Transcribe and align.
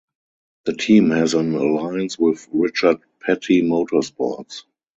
The 0.65 0.73
team 0.73 1.11
has 1.11 1.35
an 1.35 1.53
alliance 1.53 2.17
with 2.17 2.47
Richard 2.51 3.01
Petty 3.19 3.61
Motorsports. 3.61 4.63